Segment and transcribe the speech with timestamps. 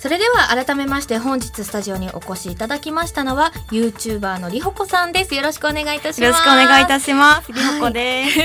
[0.00, 5.34] それでは改めまして本日スタジオにお越しいただきましたのは YouTuber のりほこさんです。
[5.34, 6.22] よろしくお願いいたします。
[6.22, 7.52] よろしくお願いいたします。
[7.52, 8.40] りほこです、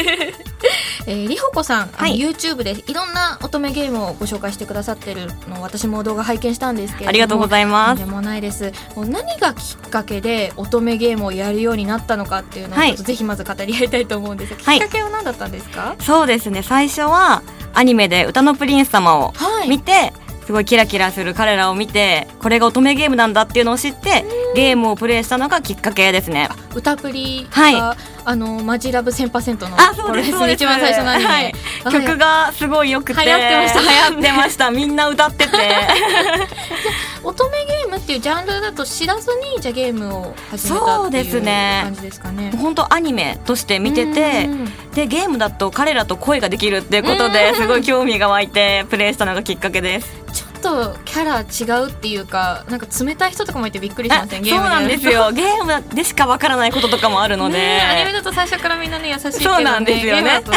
[1.08, 2.20] えー、りほこさん、はい。
[2.20, 8.00] YouTube でいろんな乙女ゲームをご紹介してくださってるのを私も動画拝見したんですけれどもありがとうございます。
[8.00, 8.74] でもないです。
[8.98, 12.98] もう何がきっかけで乙女ゲームをやるようになったのかっていうのをはい。
[12.98, 14.80] ぜひまず語り合いたいと思うんですが、はい。
[14.80, 15.96] きっかけは何だったんですか？
[16.02, 16.64] そうですね。
[16.64, 17.44] 最初は
[17.74, 19.70] アニメで歌のプリンス様をはい。
[19.70, 20.12] 見て、
[20.46, 24.24] すごいキラキラする彼らを見てこれが乙女ゲームなんだっていうのを知って
[24.56, 26.50] ゲームをプレイしたのがきっかけですね。
[26.76, 30.64] 歌プリが、はいあのマジラブ1000%のあそうですこそうです。
[30.64, 31.54] れ一番最初のアニメ、はい。
[31.84, 33.24] あ曲がすごい良くて。
[33.24, 34.72] 流行ってました流行ってました。
[34.72, 35.52] みんな歌ってて。
[37.24, 42.52] 乙女ゲームっていうジャンルだと知らずにじゃあゲームを始めたっていう感じですかね。
[42.56, 44.50] 本当アニメとして見てて
[44.94, 54.46] でゲームだと彼らと声ができるっていうことですごい興味が湧いてプレイしたのがきっかけですとキャラ違うっていうかなんか冷たい人とかもいてびっくりしあません？
[54.46, 55.32] そうなんですよ。
[55.36, 60.42] ゲームでしかわからないこととかもあるので、ねえアニメだと最初からみんなね優しいけど、ね、そうなんですよね。
[60.46, 60.52] 好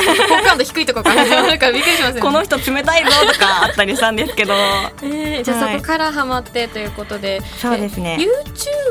[0.47, 4.55] 感度低いとこから始まるからびっくりしますよねこの人冷たいぞとかあったりしたんですけど。
[5.03, 5.75] えーじゃあはい。
[5.75, 8.19] そこからハマってということで、そうですね。
[8.21, 8.25] え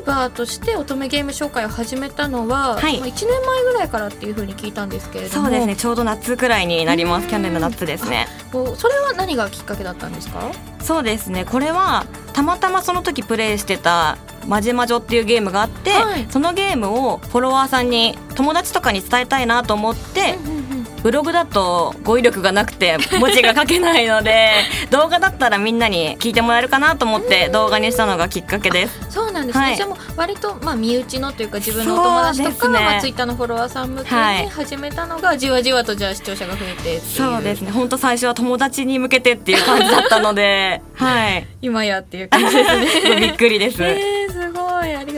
[0.05, 2.99] YouTuber として乙女ゲーム紹介を始めたのは、はい。
[2.99, 5.43] まあ、1年前ぐらいからっていうふうに聞いたんですけれども。
[5.45, 5.75] そうですね。
[5.75, 7.27] ちょうど夏くらいになります。
[7.27, 8.27] 去年の夏ですね。
[8.51, 10.39] それは何がきっかけだったんですか？
[10.81, 11.45] そうですね。
[11.45, 16.27] これはたまたまその時プレイしてた「まじまじょ」っていうゲームがあって、はい。
[16.29, 20.56] そのゲームをフォロワーさんに友達とかに伝えたいなと思って、うんうんうん
[21.07, 24.51] ブログだと語彙力がなくて文字が書けないので
[24.91, 28.99] 動画だったらみんなに聞いてもらえるかなと思って動画にしたのがきっかけです。
[29.09, 29.75] そうなんですね、はい。
[29.77, 32.79] じゃあもう割とまあ身内のというか自分のお友達とか、ね。
[32.81, 34.43] まあ、ツイッターのフォロワーさん向けはい。
[34.43, 37.71] に始めたのがじわじわとじゃあ視聴者が増えてそうですね。
[37.71, 41.47] 本当最初は友達に向けてっていう感じだったのではい。
[41.63, 43.15] 今やっていう感じですね。
[43.21, 43.81] びっくりです。
[43.81, 44.16] えー、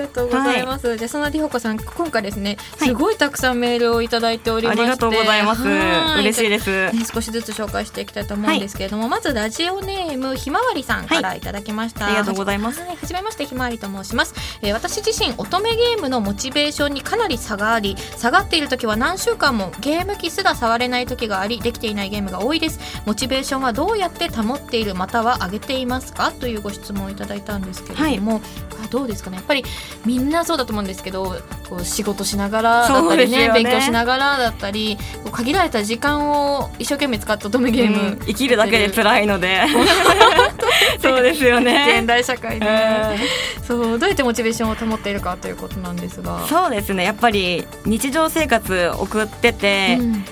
[0.10, 2.90] とうございます、じゃあそのりほこさん今回ですねはい。
[2.90, 5.64] すごいたくさんメールをいただいておりまして、ありがとうございます。
[5.64, 6.22] はい。
[6.22, 6.70] 嬉しいです。
[6.92, 11.40] ね、少しずつ紹介していきたいと思うんですけれども、まずラジオネームひまわりさんからい。
[11.40, 12.80] ただきました、ありがとうございます。
[12.82, 22.80] はい、はじめましてひまわりと申します、えー私自身乙女ゲームのモチベーションにかなり差があり下がっている時は何週間もゲーム機すら触れない時がありできていないゲームが多いです。
[23.06, 26.32] モチベーションはどうやって保っているまたは上げていますか？
[26.32, 28.42] というご質問をいただいたんですけれども、
[28.84, 29.38] あどうですかね？
[29.38, 29.64] やっぱり
[30.06, 31.36] みんなそうだと思うんですけど
[31.70, 33.54] こう仕事しながらだったりねね。
[33.54, 34.98] 勉強しながらだったり
[35.32, 39.62] 限られた時間を一生懸命使った乙女ゲーム、うん生きるだけで辛いので。
[41.02, 42.04] そうですよ現ね。
[42.06, 43.64] 代社会うで、ん。
[43.66, 46.46] そうどうやってモチベーションを保っているかということなんですが。
[46.48, 47.04] そうですね。
[47.04, 50.26] やっぱり日常生活送ってて、うん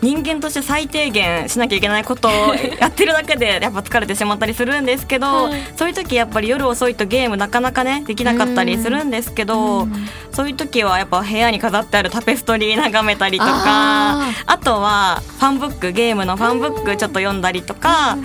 [0.00, 10.08] 人間として最低限しなきゃいけないことを やってるだけでやっぱ疲れてしまったりするんですけど、はいそういう時やっぱり夜遅いとゲームなかなかねできなかったりするんですけど、うん。
[10.32, 18.18] そういう時はやっぱ部屋に飾ってあるタペストリー眺めたりとかああとはファンブックゲームのファンブックちょっと読んだりとか、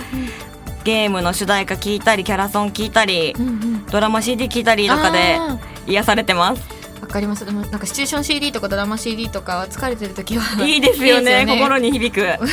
[0.84, 5.56] ゲームの主題歌聞いたりキャラソン聞いたり、うんうんドラマ CD 聞いたりとかであ
[5.86, 6.73] 癒されてます。
[7.14, 12.26] かりますでもなんかシチュエーション CD とかドラマ CD とか疲れてる時は いいですよねいいですよ心に響く。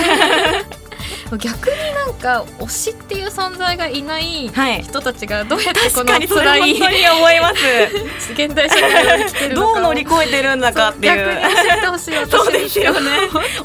[1.38, 8.34] 逆になんか推しっていう存在がいないはい人たちがどうやってこの辛い本当に思います。
[8.34, 11.18] 現代社会を生きてるどう乗り越えてるんだかっていう。
[11.18, 13.00] 逆に教えてほしい私そうですよね。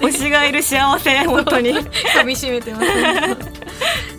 [0.00, 1.74] 推しがいる幸せ本当に。
[1.74, 3.36] 噛み締めてますね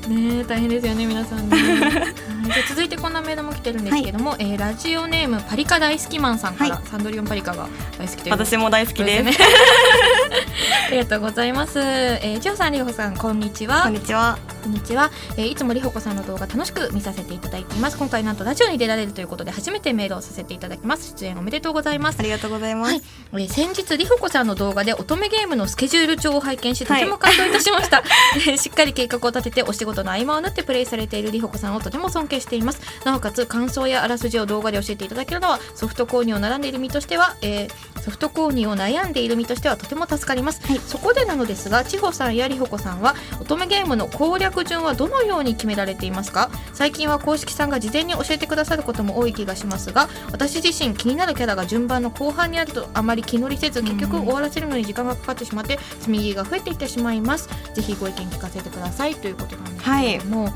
[0.09, 1.57] ねえ大変ですよね皆さんね
[2.47, 9.23] はいじゃあ続いてこんなメールも来てるんですけども、えーラジオネームパリカ大好きマンさんから、はサンドリオンパリカが大好きという私も大好きです。
[9.23, 9.33] ね
[10.87, 11.79] ありがとうございます。
[11.79, 13.83] えー、ジョーさん、りほさん、こんにちは。
[13.83, 14.37] こんにちは。
[14.63, 17.97] こんにちは、えーいつもりほこさんの動画楽しく見させていただいています。
[17.97, 21.13] 今回なんとラジオに出られるということで初めてメールをさせていただきます。
[21.17, 22.23] 出演おめでとうございますあ。
[22.23, 22.91] りがとうございます。
[22.93, 23.01] はい、
[23.33, 28.03] えー先日りほこさんの動画で乙女ゲームのスケジュール帳を拝見しとはいても感動いたしました、
[28.35, 32.81] えーしっかり計画を立ててお仕事の合間を縫ってプレイされているりほこさんをとても尊敬しています。
[33.05, 46.49] なおかつ感想やあらすじを動画で教えていただけるのはソフト購入を並んでいる身としては、えーソフト購入を悩んでいる身としてはとても助かります、そこでなのですが千穂さんやりほこさんは乙女ゲームの攻略順はどのように決められていますか？
[46.73, 57.49] 最近は公式さんが事前に教えてくださることも多い気がしますが私自身気になるキャラが順番の後半にあるとあまり気乗りせず結局終わらせるのに時間がかかってしまって積み木が増えていってしまいます。
[57.73, 60.53] ぜひご意見聞かせてくださいということなんですけれども、うーん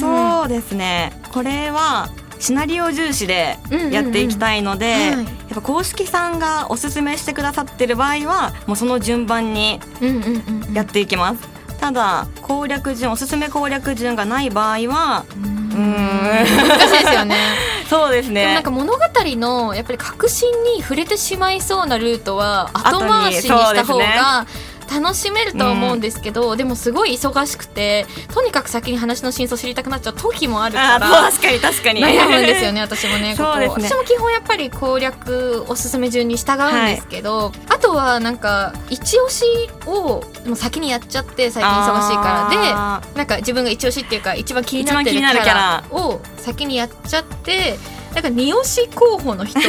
[0.00, 1.12] そうですね。
[1.32, 2.08] これは
[2.38, 3.58] シナリオ重視で
[3.90, 5.34] やっていきたいので、うんうんうんはい。
[5.34, 10.74] やっぱ公式さんがおすすめしてくださってる場合はもうその順番にうんうんうんうん。
[10.74, 11.48] やっていきます。
[11.80, 15.44] ただ攻略順おすすめ攻略順がない場合はうん。
[15.44, 15.94] うん。
[16.68, 17.36] 難しいですよね。
[17.88, 18.54] そうですね。
[18.54, 24.46] なんか物語のやっぱり核心に触れてしまいそうなルートは後回しにした方が
[25.00, 32.00] 楽しめると思うんですけど、でもすごい忙しくてとにかく先に話の真相知りたくなっちゃう時もあるかあら確かに確かに。
[32.00, 33.88] 悩むんですよね 私もねここそうですね。
[33.88, 39.44] 私も基本やっぱり攻略おすすめ順に従うんですけど、あとはなんか一押し
[39.86, 42.62] をもう先にやっちゃって最近忙しいから。
[42.62, 47.78] であなんか自分が一押しっていうか一番気になってるキャラを先にやっちゃって
[48.14, 49.62] なんか二押し候補の人を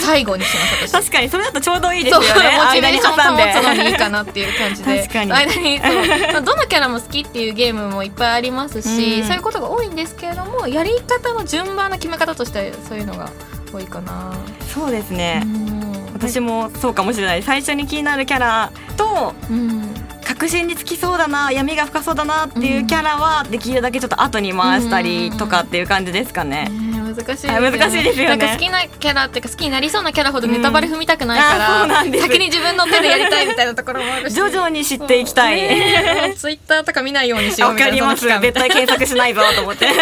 [0.00, 0.92] 最後にします。
[0.92, 2.26] 確かにそれだとちょうどいいですよね。
[2.26, 5.02] モチベーション保つのにいいかなっていう感じで。
[5.02, 5.32] 確かに。
[5.32, 9.26] 間にそうまあどのキャラも好きっていうゲームもいっぱいありますし、うん。
[9.26, 13.30] そういうことが多いんですけれどもやり方の順番の決め方としてそういうのが
[13.72, 14.32] 多いかな。
[14.74, 16.10] そうですね、うん。
[16.14, 17.42] 私もそうかもしれない。
[17.42, 19.94] 最初に気になるキャラとうん。
[20.24, 26.68] 確信につきそうだな闇が深そうだなっていうキャラはできるだけちょっと後に回したりとかっていう感じですかね。
[26.68, 28.28] ねえ難しいですよあね難しいですよね。
[28.28, 35.24] なんか好きなキャラっていうか好きになりそうなキャラほどネタバレ踏みたくないかうんあそうなん先に自分の手でやりたいみたいなところもあるし徐々に知ってい。
[35.24, 35.58] きたい。
[36.36, 38.16] ツイッターとか見ないようにしようわみたいな。
[38.16, 39.86] 絶対検索しないぞと思って。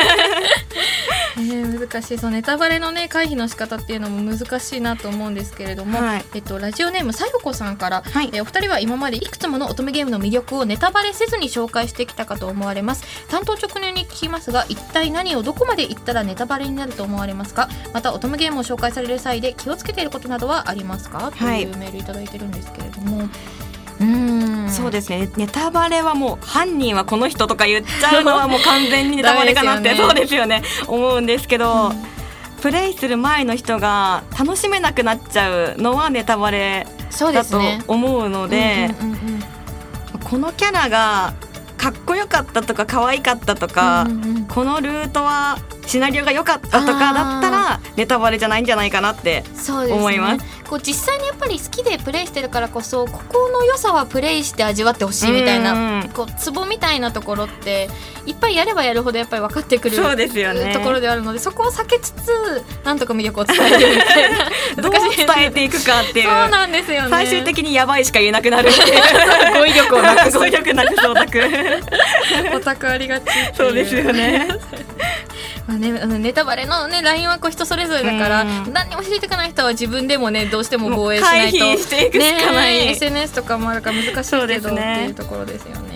[1.38, 2.18] えー難しい。
[2.18, 6.24] そうネタバレのね回避の仕方っていうのも難しいなと思うんですけれども、はい。
[6.34, 8.30] えっと、ラジオネームさよこさんから、はい。
[8.32, 13.04] えーお二人は今までいくつもの乙女ゲームの魅力をネタバレせずに紹介してきたかと思われます。
[13.28, 17.68] 担当直入に聞きますが一体何をどこまで言ったらネタバレになると思われますか？
[17.92, 21.62] また乙女ゲームを紹介される際で気をつけていることなどはありますか、とはい。
[21.62, 23.28] いうメールいただいてるんですけれども。
[24.00, 24.70] うーん。
[24.70, 25.28] そうですね。
[25.36, 29.96] ネタバレはもう犯人はこの人とか言っちゃうのはもう完全にネタバレかなって、ね。
[29.96, 30.62] そうですよね。
[30.86, 31.92] 思うんですけど、
[32.62, 39.40] プレイする前の人が楽しめなくなっちゃうのはネタバレそうでだと思うので、うんうんうんうん。
[40.22, 41.34] このキャラが
[41.76, 44.46] かっこよかったとか可愛かったとか、うんうんうん。
[44.46, 45.58] このルートは
[45.90, 50.62] シナリオが良かったとかだったらネタバレじゃないんじゃないかなって思います。
[50.68, 57.88] こう実際にやっぱり好きでプレイしてるからこそここの良さはプレイして味わってほしいみたいなんこうツボみたいなところって
[58.24, 60.72] いっぱいやればやるほどやっぱり分かってくるそうですよね。
[60.72, 63.96] ところであるのでそこを避けつつなんとか魅力を伝える。
[63.96, 64.50] みたいな
[64.80, 66.28] どう伝えていくかっていう。
[66.28, 67.08] そうなんですよね。
[67.10, 68.70] 最終的にやばいしか言えなくなる。
[69.58, 71.40] 語彙力をなくす 語彙力なくそうオタク。
[72.88, 73.24] ありがち
[73.56, 74.48] そうですよね
[75.70, 85.89] まあね、あのネタバレのねラインはこう人それぞれだからうん何にも知りたくない人は自分でもねどうしても防衛しないとしていくしかないね SNS とかもあるから難しいけど、っていうところですよね。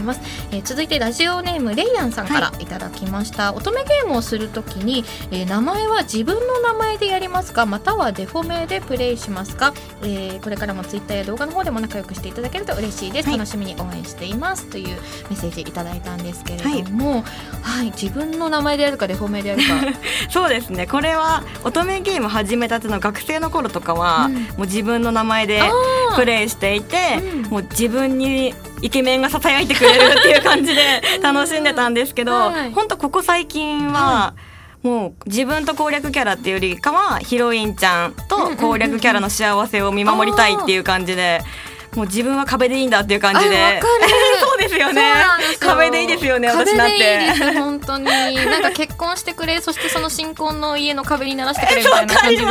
[0.00, 0.20] います、
[0.52, 2.66] えー続いてラジオネームレイアンさんからい。
[2.66, 13.38] ただきました、乙女ゲームをするときに、えー名前は自分の名前でやりますかまたはデフォメでプレイしますか、えーこれからもツイッターや動画の方でも仲良くしていただけると嬉しいです、はい。
[13.38, 14.66] 楽しみに応援しています。
[14.66, 14.94] というメ
[15.30, 17.24] ッセージいただいたんですけれども、
[17.62, 17.86] はい。
[17.90, 19.68] 自分の名前でやるかデフォメでやるか。
[20.30, 20.86] そうですね。
[20.86, 24.34] これは乙女ゲーム始めたての学生の頃とかは、うん。
[24.34, 25.62] もう自分の名前で
[26.16, 27.50] プレイしていて、うん。
[27.50, 32.72] もう自分にイケメンがささやいてくれるっていう感じで 楽しんでたんですけど、はい。
[32.72, 34.34] ほんとここ最近は、
[34.82, 41.42] もう自分と攻略キャラっていうよりかはヒロインちゃんと攻略キャラの幸せを見守りたいっていう感じで。
[41.96, 43.82] もう自分は壁でいいんだっていう感じで。
[44.40, 45.02] そうですよね。
[45.58, 47.20] 壁でいいですよね私なんて。
[47.54, 48.04] 本当に。
[48.46, 52.44] なんか結婚してくれそしてその新婚の家の壁にならしてくれみたいな感じで。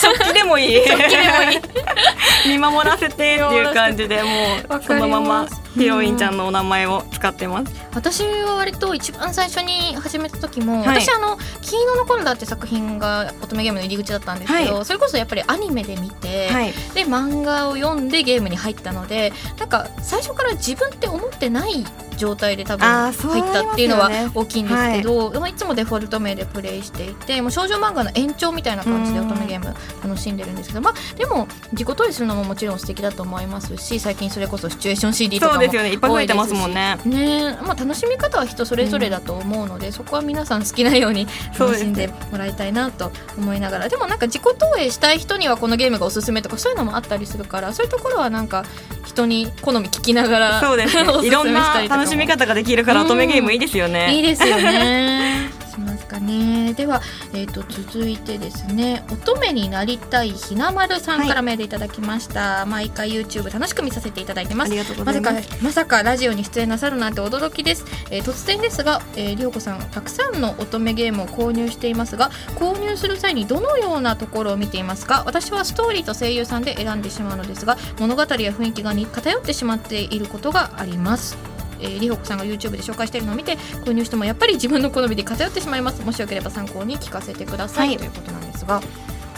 [0.00, 0.88] 食器でもいい。
[0.88, 2.48] 食器でもいい。
[2.48, 7.72] 見守らせてっていう感じでもうそのままヒロインちゃんのお名前を使ってます。
[7.94, 11.00] 私は割と一番最初に始めた時も、はい。
[11.00, 21.84] 私あの「金色のコルダ」って作品が乙女ゲームの入り口だったんですけど、はそれこそやっぱりアニメで見て、はい、で漫画を読んでゲームに入ったのでなんか最初から自分って思ってない
[22.18, 29.28] 状態で多分入ったっていうのは大きいんですけど、でもいつもデフォルト名でプレイしていてもう少女漫画の延長みたいな感じでうん。
[29.28, 35.92] 乙女ゲーム楽しんでるんですけど、まあ、でも自己投影するのももちろん素敵だと思いますし最近それこそシチュエーション CD とかもそうですよね。
[35.92, 36.98] いっぱい増えてますもんね。
[37.04, 37.58] ね。
[37.62, 41.26] まあ、楽しみ方は人それぞれだと思うので、そこは皆さん好きなように
[41.58, 43.88] 楽しんでもらいたいなと思いながら。
[43.88, 48.64] でもなんか自己投影したい人にはこのゲームがおすすめとかそういうのもあったりするからそういうところはなんか
[49.04, 51.02] 人に好み聞きながらそうですね。
[51.26, 54.14] いろんな楽しみ方ができるから乙女ゲームいいですよね。
[54.14, 55.50] いいですよね。
[55.78, 56.74] しますかね。
[56.74, 57.00] では、
[57.32, 62.66] えっ、と続いてですね、乙女になりたいひなまるさんからメールいただきました。
[62.66, 64.68] 毎回 YouTube 楽しく見させていただいてます。
[64.70, 65.64] ありがとうごまさかざいます。
[65.64, 75.22] まさかラジオに出演なさるなんて驚きです、えー突然ですが、えー、りょうこさんたくさんの乙女ゲームを購入していますが購入する際にどのようなところを見ていますか？
[75.24, 81.38] 私はストーリーと声優さんで選んでしまうのですが物語や雰囲気がに偏ってしまっていることがあります
[81.80, 86.02] えー、りほこさんが YouTube で紹介しているのを見て購入してもやっぱり自分の好みで偏ってしまいます。
[86.04, 88.80] もしよければ参考に聞かせてください、はい、ということなんですが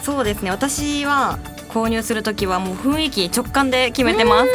[0.02, 0.50] そうですね。
[0.50, 4.50] 私は購入する時はもう雰囲気直感で決めてます。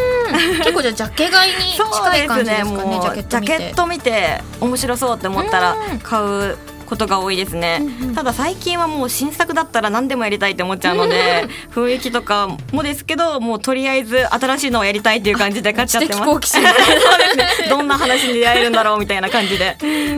[0.59, 2.99] 結構じゃジャケ買いに近い感じですかね ね。
[3.01, 4.41] ジャケット見て。
[4.59, 16.55] 面白そうって思ったら買うことが多いですね、うんうん、ただ最近はもう新作だったら何でもやりたいって思っちゃうので 雰囲気とかもですけどもうとりあえず新しいのをやりたいっていう感じで買っちゃってます。
[17.69, 19.77] どんな話に出会えるんだろうみたいな感じで。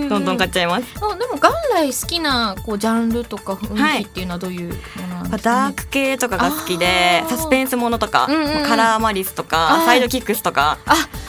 [0.10, 0.28] どん。
[0.28, 5.07] どん買っちゃいますあでも元来好きなこうジャンルとか雰囲気っていうのはどういうもの？
[5.38, 10.78] ダーク系とかが好きでサスペンスものとか、うんうん、カラーマリスとかサイドキックスとか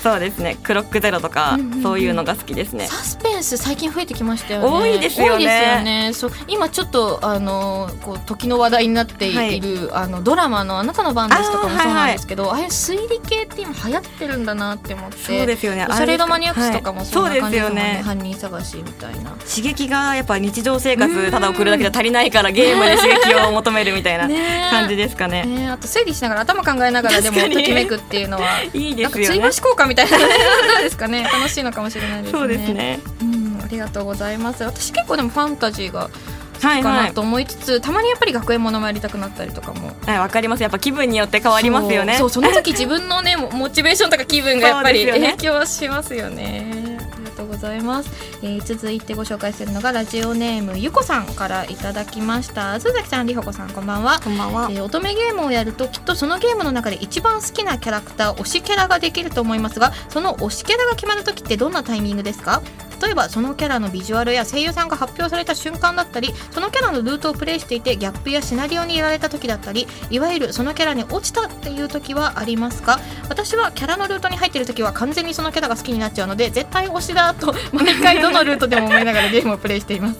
[0.02, 0.56] そうですね。
[0.62, 2.86] クロックゼロとか、うんうん、そういうのが好きですね。
[2.86, 4.68] サスペンス最近増えてきましたよね。
[4.68, 15.18] 多いですよね、ね、そう今ちょっとあのこう時の話題になっている、はい、あのドラマのあなたの番ですとかもそうなんですけどあ,、あいう推理系って今流行ってるんだなって思って。
[15.18, 15.86] そうですよね。
[15.88, 18.02] おしゃれドマニアックスとかもそうですよね。
[18.04, 19.30] 犯人探しみたいな。
[19.30, 24.28] 刺激がやっぱ日常生活ただ送るだけじゃ足りないからゲームで刺激を求めるみたいな
[24.70, 25.44] 感じですかね。
[25.44, 25.68] ね。
[25.68, 29.50] あと整理しながら頭考えながらでもときめくっていうのは いいですよね。
[29.50, 30.18] 追加効果みたいな。
[30.18, 31.24] なんですかね。
[31.24, 32.38] 楽しいのかもしれないですね。
[32.38, 34.64] そうですね、うん、ありがとうございます。
[34.64, 36.10] 私結構でもファンタジーが
[36.58, 39.92] かなと思いつつ、はいはい、たまにやっぱり学園ものもやりたくなったりとかも。
[40.04, 40.62] はいわかります。
[40.62, 42.16] やっぱ気分によって変わりますよね。
[42.16, 46.98] そうその時 自分のねモチベーションとか気分がやっぱり影響しますよね。
[47.12, 52.74] ありがとうございます、えー、続いてご紹介するのがラジオネームゆこさんからいただきました。
[52.74, 54.20] 須崎さんりほこさんこんばんは。
[54.20, 62.62] こんばんは、えー、乙女ゲームをやるときっとそのゲームの中で一番好きなキャラクター推しキャラができると思いますがその推しキャラが決まる時ってどんなタイミングですか？
[63.00, 72.98] 例えばそのキャラのビジュアルや声優さんが発表された瞬間だったりそのキャラのルートをプレイしていてギャップやシナリオにやられた時だったりいわゆるそのキャラに落ちたっていう時はありますか？
[73.28, 80.18] 私はキャラのルートに入ってる時は完全にそのキャラが好きになっちゃうので絶対推しだと毎回どのルートでも思いながら ゲームをプレイしています。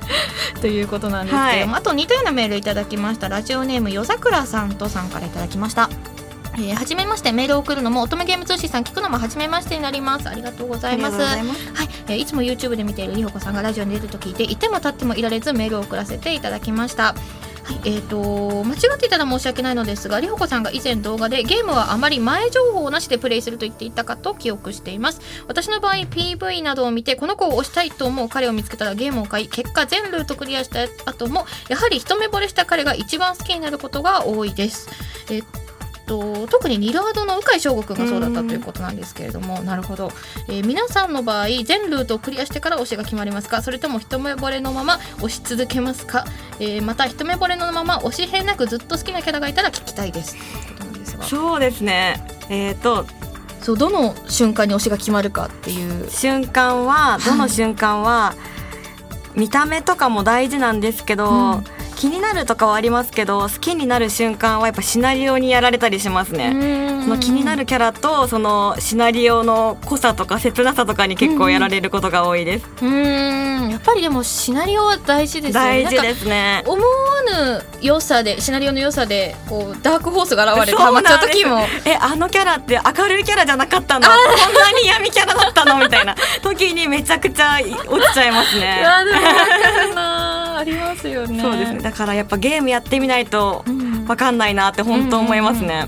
[0.60, 3.28] ということなんですけども、はい、あと似たようなメールいただきました。
[3.28, 5.90] ラジオネーム夜桜さんとさんからいただきました。
[6.58, 10.28] えー、はじめましてメールを送るのも乙女ゲーム通信さん聞くのもはじめましてになります。
[10.28, 11.20] ありがとうございます。
[11.20, 11.40] はい、
[12.08, 17.14] えー、いつも YouTube で見ているりほこさんがラジオに出ると聞いていても立ってもいられずメールを送らせていただきました
[17.66, 25.20] はい、えーと、間違っていたら申し訳ないのですがりほこさんが以前動画でゲームはあまり前情報なしでプレイすると言っていたかと記憶しています。
[25.48, 34.88] 私の場合 PV などを見てこの子を推したいと思う彼を見つけたらゲームを買い結果全ルートクリアした後もやはり一目惚れした彼が一番好きになることが多いです、
[35.28, 35.65] えー
[36.06, 40.10] と特にリラードの鵜飼翔吾君がそうだったということなんですけれどもなるほど、
[40.48, 43.60] えー、皆さんの場合全ルートをクリアしてから推しが決まりますか？
[43.60, 46.24] それとも一目惚れのまま推し続けますか、
[46.60, 50.36] えー、また一目惚れのまま推し変なくずっと好きなキャラがいたら聞きたいです。
[51.22, 52.24] そうですね。
[52.48, 53.04] えっ、ー、と
[53.60, 56.08] そうどの瞬間に推しが決まるかっていう。
[56.10, 58.34] 瞬間はどの瞬間は、
[59.34, 61.64] 見た目とかも大事なんですけど、うん
[61.96, 67.02] 気になるとかはありますけど好きになる瞬間はやっぱシナリオにやられたりしますね。
[67.02, 72.66] その気になるキャラとそのシナリオの濃さとか切なさとかに結構やられることが多いです。
[72.82, 73.70] うん。
[73.70, 75.84] やっぱりでもシナリオは大事ですよね。
[75.84, 76.62] 大事ですね。
[76.66, 76.86] 思わ
[77.22, 81.60] ぬ良さでシナリオの良さでこうダークホースが現れてハマっちゃう時も。
[81.84, 84.06] えあのキャラって明るいキャラじゃなかったの？
[84.06, 85.78] こんなに闇キャラだったの？
[85.78, 86.14] みたいな。
[86.42, 88.80] 時にめちゃくちゃ落ちちゃいますね。
[88.80, 91.40] いやでも分かるなありますよね。
[91.40, 91.80] そうですね。
[91.80, 95.86] だからやっぱゲームやってみないと分かんないなって本当思いますね。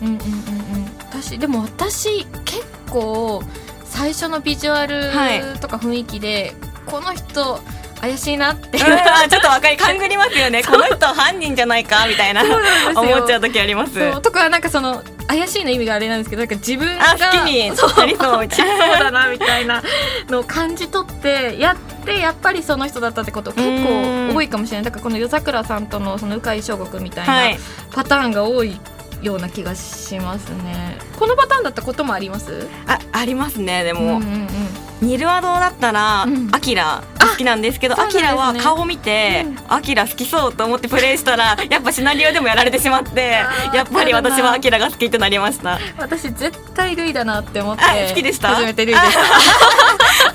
[1.11, 3.43] 私でも私結構
[3.85, 6.55] 最初のビジュアルとか雰囲気で、
[6.87, 7.61] この人
[8.01, 10.63] 怪しいなって ちょっとわかり勘ぐりますよね。
[10.63, 12.43] この人犯人じゃないかみたいな
[12.95, 14.21] 思っちゃう時あります。
[14.23, 17.75] とかなんかその怪しいの意味があれなんですけどなんか自分が好きにな
[18.07, 18.87] りそうみたいな。
[18.87, 19.83] そうだなみたいな
[20.29, 21.77] のを感じ取ってやっ
[22.09, 24.85] てやっぱりその人だったってこと結構多いかもしれない。
[24.85, 27.59] だからこの夜桜さんとのその鵜飼翔吾君みたいな
[27.93, 28.79] パターンが多い
[29.23, 30.99] ような気がしますね。
[31.19, 32.67] このパターンだったこともあります？
[32.87, 34.49] あありますねでも、うんうんうん
[35.01, 45.79] ニルアドだったら、アキラ好きなんですけど、アキラは顔見て、アキラ好きそうと思ってプレイしたら、やっぱシナリオでもやられてしまって、やっぱり私はアキラが好きとなりました。
[45.99, 48.49] 私絶対ルイだなって思って、好きでした？
[48.49, 49.21] 初めてルイでした。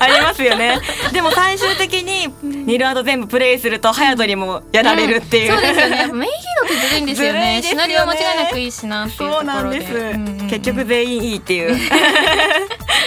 [0.04, 0.78] ありますよね。
[1.12, 5.52] でも最終的にニルアド全部プレイするとハヤトにもやられるっていう。
[5.52, 6.10] そうですよね。
[6.12, 6.30] メ イ
[6.78, 7.60] ってずるいんですよね。
[7.62, 9.42] シナリオ間違いなくいいしなっていうところで。
[9.42, 10.48] そうなんです。
[10.48, 11.76] 結局全員いいっていう。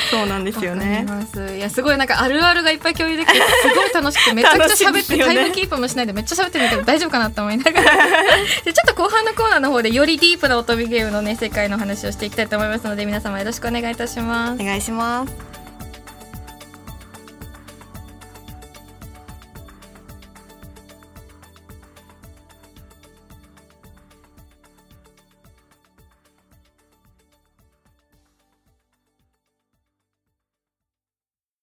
[0.09, 1.05] そうなんですよね。
[1.55, 7.83] いやすごいなんかあるあるがいっぱい共有できて すごい楽しくてめちゃくちゃ喋って、タイムキープもしないでめっちゃ喋ってるんだけど大丈夫かなと思いながら
[8.63, 14.61] でちょっと後半のコーナーの方でよりディープな乙女ゲームのね世界の話をしていきたいと思いますので皆様よろしくお願いいたします。
[14.61, 15.46] お願いします。